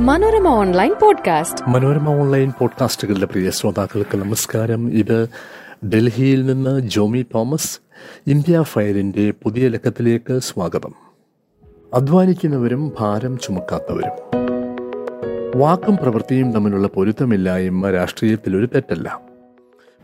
[0.00, 1.68] Manorama online podcast.
[1.68, 4.90] Manorama online പോഡ്കാസ്റ്റുകളുടെ പ്രിയ ശ്രോതാക്കൾക്ക് നമസ്കാരം.
[4.90, 5.28] ഇത്
[5.86, 7.80] ഡൽഹിയിൽ നിന്ന് ജോമി തോമസ്
[8.26, 10.94] ഇന്ത്യ ഫയലിന്റെ പുതിയ ലക്കത്തിലേക്ക് സ്വാഗതം.
[11.94, 14.40] അധ്വാനിക്കുന്നവരും ഭാരം ചുമക്കാത്തവരും.
[15.60, 19.20] വാക്കും പ്രവൃത്തിയും തമ്മിലുള്ള പൊരുത്തമില്ലായ്മ രാഷ്ട്രീയത്തിൽ ഒരു തെറ്റല്ല.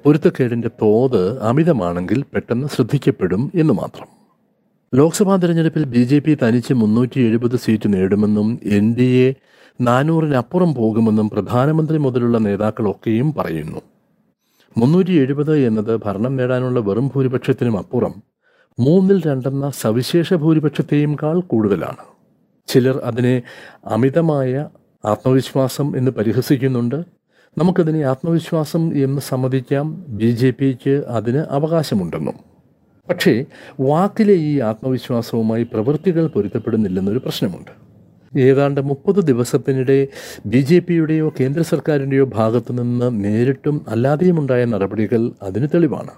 [0.05, 4.14] പൊരുത്തക്കേടിന്റെ തോത് അമിതമാണെങ്കിൽ പെട്ടെന്ന് ശ്രദ്ധിക്കപ്പെടും എന്ന് മാത്രം.
[4.95, 9.35] ലോക്സഭാ തെരഞ്ഞെടുപ്പിൽ ബി ജെ പി തനിച്ച് മുന്നൂറ്റി എഴുപത് സീറ്റ് നേടുമെന്നും എൻ ഡി എ
[9.81, 13.81] നാനൂറിനപ്പുറം പോകുമെന്നും പ്രധാനമന്ത്രി മുതലുള്ള നേതാക്കളൊക്കെയും പറയുന്നു.
[14.79, 18.23] മുന്നൂറ്റി എഴുപത് എന്നത് ഭരണം നേടാനുള്ള വെറും ഭൂരിപക്ഷത്തിനും അപ്പുറം
[18.79, 22.05] മൂന്നിൽ രണ്ടെന്ന സവിശേഷ ഭൂരിപക്ഷത്തെയുംകാൾ കൂടുതലാണ്.
[22.67, 23.43] ചിലർ അതിനെ
[23.85, 24.69] അമിതമായ
[25.05, 27.05] ആത്മവിശ്വാസം എന്ന് പരിഹസിക്കുന്നുണ്ട്.
[27.59, 30.05] നമുക്കതിനെ ആത്മവിശ്വാസം എന്ന് സമ്മതിക്കാം.
[30.09, 32.54] ബി ജെ പിക്ക് അതിന് അവകാശമുണ്ടെന്നും
[33.09, 33.45] പക്ഷേ
[33.81, 37.71] വാക്കിലെ ഈ ആത്മവിശ്വാസവുമായി പ്രവൃത്തികൾ പൊരുത്തപ്പെടുന്നില്ലെന്നൊരു പ്രശ്നമുണ്ട്.
[38.39, 40.09] ഏതാണ്ട് മുപ്പത് ദിവസത്തിനിടെ
[40.47, 46.11] ബി ജെ പിയുടെയോ കേന്ദ്ര സർക്കാരിന്റെയോ ഭാഗത്തു നിന്ന് നേരിട്ടും അല്ലാതെയുമുണ്ടായ നടപടികൾ അതിന് തെളിവാണ്.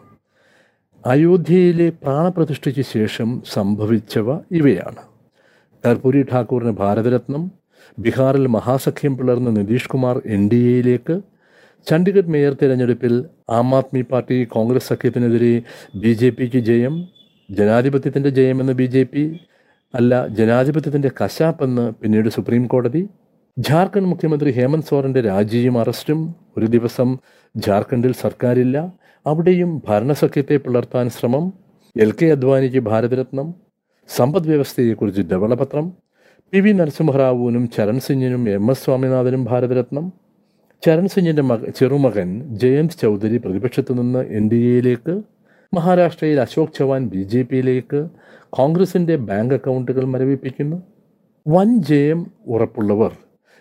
[1.06, 5.02] അയോധ്യയിലെ പ്രാണപ്രതിഷ്ഠയ്ക്ക് ശേഷം സംഭവിച്ചവ ഇവയാണ്.
[5.86, 7.50] കർപ്പൂരി ഠാക്കൂറിന് ഭാരതരത്നം
[7.98, 11.20] ബീഹാറിൽ മഹാസഖ്യം പിളർന്ന നിതീഷ് കുമാർ എൻ ഡി എയിലേക്ക്
[11.88, 15.62] ചണ്ഡീഗഡ് മേയർ തിരഞ്ഞെടുപ്പിൽ ആം ആദ്മി പാർട്ടി കോൺഗ്രസ് സഖ്യത്തിനെതിരെ
[15.94, 17.08] ബി ജെ പിക്ക് ജയം
[17.50, 19.40] ജനാധിപത്യത്തിന്റെ ജയമെന്ന് ബി ജെ പി
[19.94, 23.08] അല്ല ജനാധിപത്യത്തിന്റെ കശാപ്പെന്ന് പിന്നീട് സുപ്രീം കോടതി.
[23.58, 26.34] ജാർഖണ്ഡ് മുഖ്യമന്ത്രി ഹേമന്ത് സോറന്റെ രാജിയും അറസ്റ്റും.
[26.58, 27.18] ഒരു ദിവസം
[27.56, 28.92] ജാർഖണ്ഡിൽ സർക്കാരില്ല
[29.26, 31.52] അവിടെയും ഭരണസഖ്യത്തെ പുലർത്താൻ ശ്രമം.
[31.96, 33.54] എൽ കെ അദ്വാനിക്ക് ഭാരതരത്നം
[34.08, 35.86] സമ്പദ് വ്യവസ്ഥയെക്കുറിച്ച് ധവളപത്രം
[36.52, 40.25] പി വി നരസിംഹറാവുവിനും ചരൺ സിംഗിനും എം എസ് സ്വാമിനാഥനും ഭാരതരത്നം.
[40.84, 45.22] ചരൺ സിംഗിന്റെ മക ചെറുമകൻ ജയന്ത് ചൗധരി പ്രതിപക്ഷത്തു നിന്ന് എൻ ഡി എയിലേക്ക്
[45.74, 48.08] മഹാരാഷ്ട്രയിൽ അശോക് ചവാൻ ബി ജെ പിയിലേക്ക്
[48.50, 50.82] കോൺഗ്രസിന്റെ ബാങ്ക് അക്കൗണ്ടുകൾ മരവിപ്പിക്കുന്നു.
[51.48, 53.12] വൻ ജയം ഉറപ്പുള്ളവർ.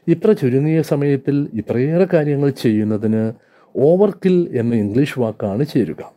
[0.07, 3.33] ഇത്ര ചുരുങ്ങിയ സമയത്തിൽ ഇത്രയേറെ കാര്യങ്ങൾ ചെയ്യുന്നതിന്
[3.75, 6.13] ഓവർകിൽ എന്ന ഇംഗ്ലീഷ് വാക്കാണ് ചേരുക.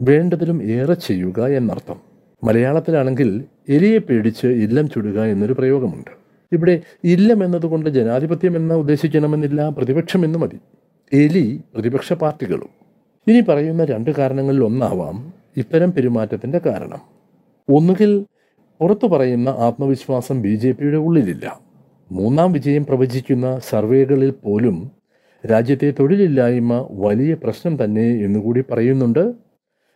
[0.00, 2.00] വേണ്ടതിലും ഏറെ ചെയ്യുക എന്നർത്ഥം.
[2.44, 6.19] മലയാളത്തിലാണെങ്കിൽ എലിയെ പേടിച്ച് ഇല്ലം ചുടുക എന്നൊരു പ്രയോഗമുണ്ട്.
[6.52, 10.58] ഇവിടെ ഇല്ലം എന്നതുകൊണ്ട് ജനാധിപത്യം എന്ന് ഉദ്ദേശിക്കണമെന്നില്ല പ്രതിപക്ഷം എന്ന് മതി.
[11.12, 12.68] എലി പ്രതിപക്ഷ പാർട്ടികളും.
[13.26, 17.00] ഇനി പറയുന്ന രണ്ട് കാരണങ്ങളിൽ ഒന്നാവാം ഇത്തരം പെരുമാറ്റത്തിന്റെ കാരണം.
[17.68, 18.26] ഒന്നുകിൽ
[18.80, 21.60] പുറത്തു പറയുന്ന ആത്മവിശ്വാസം ബി ജെ പിയുടെ ഉള്ളിലില്ല.
[22.12, 24.90] മൂന്നാം വിജയം പ്രവചിക്കുന്ന സർവേകളിൽ പോലും
[25.46, 29.34] രാജ്യത്തെ തൊഴിലില്ലായ്മ വലിയ പ്രശ്നം തന്നെ എന്നുകൂടി പറയുന്നുണ്ട്.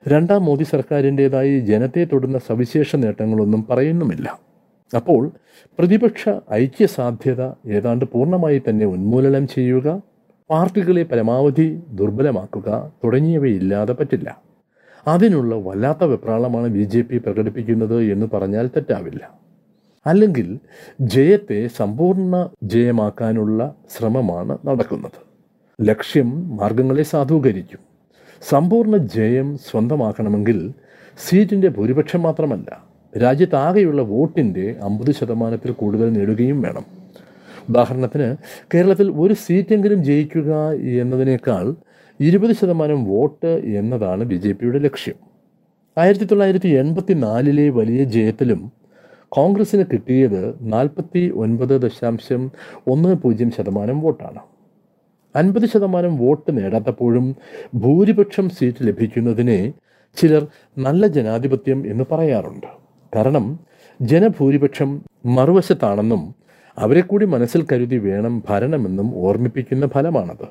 [0.09, 4.54] രണ്ടാം മോദി സർക്കാരിന്റെതായി ജനത്തെ തൊടുന്ന സവിശേഷ നേട്ടങ്ങളൊന്നും പറയുന്നുമില്ല.
[4.97, 5.31] അപ്പോൾ
[5.79, 10.03] പ്രതിപക്ഷ ഐക്യ സാധ്യത ഏതാണ്ട് പൂർണമായി തന്നെ ഉന്മൂലനം ചെയ്യുക
[10.51, 14.43] പാർട്ടികളെ പരമാവധി ദുർബലമാക്കുക തുടങ്ങിയവയില്ലാതെ പറ്റില്ല.
[15.09, 19.31] അതിനുള്ള വല്ലാത്ത വെപ്രാളമാണ് ബി ജെ പി പ്രകടിപ്പിക്കുന്നത് എന്ന് പറഞ്ഞാൽ തെറ്റാവില്ല.
[20.07, 20.59] അല്ലെങ്കിൽ
[21.01, 25.19] ജയത്തെ സമ്പൂർണ ജയമാക്കാനുള്ള ശ്രമമാണ് നടക്കുന്നത്.
[25.81, 27.81] ലക്ഷ്യം മാർഗങ്ങളെ സാധൂകരിക്കും.
[28.49, 30.73] സമ്പൂർണ ജയം സ്വന്തമാക്കണമെങ്കിൽ
[31.19, 36.85] സീറ്റിന്റെ ഭൂരിപക്ഷം മാത്രമല്ല രാജ്യത്താകെയുള്ള വോട്ടിന്റെ അമ്പത് ശതമാനത്തിൽ കൂടുതൽ നേടുകയും വേണം.
[37.69, 38.37] ഉദാഹരണത്തിന്
[38.75, 41.75] കേരളത്തിൽ ഒരു സീറ്റെങ്കിലും ജയിക്കുക എന്നതിനേക്കാൾ
[42.21, 45.15] ഇരുപത് ശതമാനം വോട്ട് എന്നതാണ് ബി ജെ പിയുടെ ലക്ഷ്യം.
[45.99, 48.73] ആയിരത്തി തൊള്ളായിരത്തി എൺപത്തി നാലിലെ വലിയ ജയത്തിലും
[49.29, 52.51] കോൺഗ്രസിന് കിട്ടിയത് നാൽപ്പത്തി ഒൻപത് ദശാംശം
[52.89, 54.39] ഒന്ന് പൂജ്യം ശതമാനം വോട്ടാണ്.
[55.37, 57.37] അൻപത് ശതമാനം വോട്ട് നേടാത്തപ്പോഴും
[57.75, 59.73] ഭൂരിപക്ഷം സീറ്റ് ലഭിക്കുന്നതിനെ
[60.17, 60.47] ചിലർ
[60.79, 62.84] നല്ല ജനാധിപത്യം എന്ന് പറയാറുണ്ട്.
[63.15, 63.59] കാരണം
[64.03, 66.35] ജനഭൂരിപക്ഷം മറുവശത്താണെന്നും
[66.79, 70.47] അവരെ കൂടി മനസ്സിൽ കരുതി വേണം ഭരണമെന്നും ഓർമ്മിപ്പിക്കുന്ന ഫലമാണത്.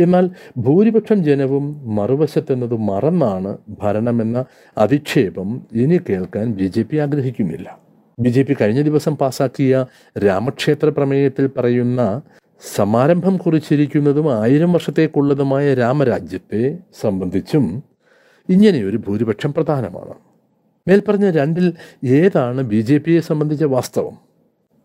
[0.00, 4.44] എന്നാൽ ഭൂരിപക്ഷം ജനവും മറുവശത്തെന്നത് മറന്നാണ് ഭരണമെന്ന
[4.78, 7.78] അധിക്ഷേപം ഇനി കേൾക്കാൻ ബി ജെ പി ആഗ്രഹിക്കുന്നില്ല.
[8.20, 9.86] ബി ജെ പി കഴിഞ്ഞ ദിവസം പാസാക്കിയ
[10.24, 12.22] രാമക്ഷേത്ര പ്രമേയത്തിൽ പറയുന്ന
[12.76, 17.82] സമാരംഭം കുറിച്ചിരിക്കുന്നതും ആയിരം വർഷത്തേക്കുള്ളതുമായ രാമരാജ്യത്തെ സംബന്ധിച്ചും
[18.48, 20.31] ഇങ്ങനെയൊരു ഭൂരിപക്ഷം പ്രധാനമാണ്.
[20.88, 21.72] മേൽപ്പറഞ്ഞ രണ്ടിൽ
[22.04, 24.16] ഏതാണ് ബി ജെ പിയെ സംബന്ധിച്ച വാസ്തവം?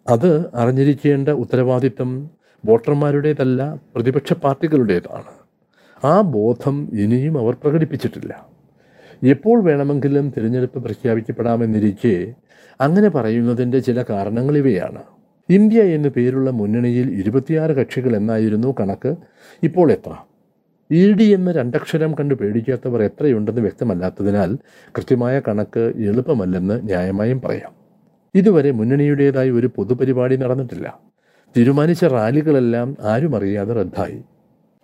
[0.09, 2.29] അത് അറിഞ്ഞിരിക്കേണ്ട ഉത്തരവാദിത്തം
[2.65, 5.31] വോട്ടർമാരുടേതല്ല പ്രതിപക്ഷ പാർട്ടികളുടേതാണ്.
[6.05, 8.47] ആ ബോധം ഇനിയും അവർ പ്രകടിപ്പിച്ചിട്ടില്ല.
[9.23, 12.33] എപ്പോൾ വേണമെങ്കിലും തിരഞ്ഞെടുപ്പ് പ്രഖ്യാപിക്കപ്പെടാമെന്നിരിക്കെ
[12.81, 15.03] അങ്ങനെ പറയുന്നതിന്റെ ചില കാരണങ്ങൾ ഇവയാണ്.
[15.49, 19.15] ഇന്ത്യ എന്നു പേരുള്ള മുന്നണിയിൽ ഇരുപത്തിയാറ് കക്ഷികൾ എന്നായിരുന്നു കണക്ക്.
[19.63, 20.15] ഇപ്പോൾ എത്ര?
[20.91, 24.57] ഇ ഡി എന്ന രണ്ടക്ഷരം കണ്ട് പേടിക്കാത്തവർ എത്രയുണ്ടെന്ന് വ്യക്തമല്ലാത്തതിനാൽ
[24.97, 27.71] കൃത്യമായ കണക്ക് എളുപ്പമല്ലെന്ന് ന്യായമായും പറയാം.
[28.35, 30.99] ഇതുവരെ മുന്നണിയുടേതായി ഒരു പൊതുപരിപാടി നടന്നിട്ടില്ല.
[31.57, 34.23] തീരുമാനിച്ച റാലികളെല്ലാം ആരും അറിയാതെ റദ്ദായി.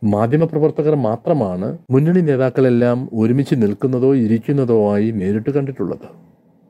[0.03, 6.07] മാധ്യമപ്രവർത്തകർ മാത്രമാണ് മുന്നണി നേതാക്കളെല്ലാം ഒരുമിച്ച് നിൽക്കുന്നതോ ഇരിക്കുന്നതോ ആയി നേരിട്ട് കണ്ടിട്ടുള്ളത്.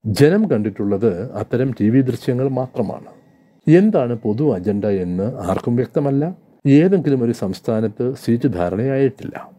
[0.06, 3.10] ജനം കണ്ടിട്ടുള്ളത് അത്തരം ടി ദൃശ്യങ്ങൾ മാത്രമാണ്.
[3.68, 6.36] എന്താണ് പൊതു അജണ്ട എന്ന് ആർക്കും വ്യക്തമല്ല.
[6.66, 9.52] ഏതെങ്കിലും ഒരു സംസ്ഥാനത്ത് സീറ്റ് ധാരണയായിട്ടില്ല.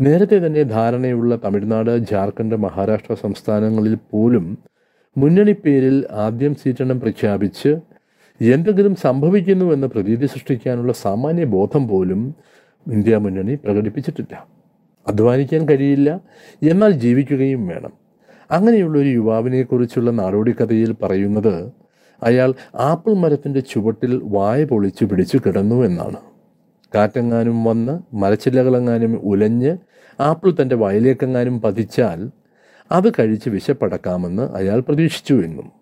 [0.00, 4.58] നേരത്തെ തന്നെ ധാരണയുള്ള തമിഴ്നാട് ജാർഖണ്ഡ് മഹാരാഷ്ട്ര സംസ്ഥാനങ്ങളിൽ പോലും
[5.18, 7.76] മുന്നണി പേരിൽ ആദ്യം സീറ്റെണ്ണം പ്രഖ്യാപിച്ച്
[8.40, 12.34] എന്തെങ്കിലും സംഭവിക്കുന്നുവെന്ന് പ്രതീതി സൃഷ്ടിക്കാനുള്ള സാമാന്യ ബോധം പോലും
[12.86, 14.46] ഇന്ത്യ മുന്നണി പ്രകടിപ്പിച്ചിട്ടില്ല.
[15.08, 16.20] അധ്വാനിക്കാൻ കഴിയില്ല
[16.62, 17.92] എന്നാൽ ജീവിക്കുകയും വേണം.
[18.50, 21.72] അങ്ങനെയുള്ള ഒരു യുവാവിനെക്കുറിച്ചുള്ള നാടോടിക്കഥയിൽ പറയുന്നത്
[22.22, 26.35] അയാൾ ആപ്പിൾ മരത്തിന്റെ ചുവട്ടിൽ വായ പൊളിച്ചു പിടിച്ചു കിടന്നു എന്നാണ്.
[26.94, 29.76] കാറ്റെങ്ങാനും വന്ന് മരച്ചില്ലകളെങ്ങാനും ഉലഞ്ഞ്
[30.20, 32.30] ആപ്പിൾ തന്റെ വയലേക്കെങ്ങാനും പതിച്ചാൽ
[32.92, 35.72] അത് കഴിച്ച് വിശപ്പടക്കാമെന്ന് അയാൾ പ്രതീക്ഷിച്ചു എന്നും.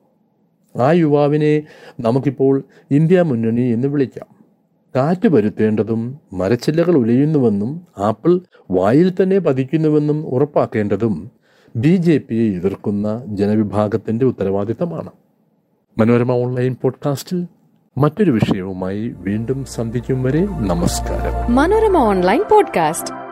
[0.81, 1.63] ആ യുവാവിനെ
[2.01, 4.45] നമുക്കിപ്പോൾ ഇന്ത്യ മുന്നണി എന്ന് വിളിക്കാം.
[4.97, 8.41] കാറ്റ് വരുത്തേണ്ടതും മരച്ചില്ലകൾ ഉലയുന്നുവെന്നും ആപ്പിൾ
[8.71, 11.31] വായിൽ തന്നെ പതിക്കുന്നുവെന്നും ഉറപ്പാക്കേണ്ടതും
[11.77, 15.11] ബി ജെ പിയെ എതിർക്കുന്ന ജനവിഭാഗത്തിന്റെ ഉത്തരവാദിത്തമാണ്.
[15.99, 17.47] മനോരമ ഓൺലൈൻ പോഡ്കാസ്റ്റിൽ
[17.99, 21.55] മറ്റൊരു വിഷയവുമായി വീണ്ടും സന്ധിക്കും വരെ നമസ്കാരം.
[21.55, 23.24] Manorama online podcast.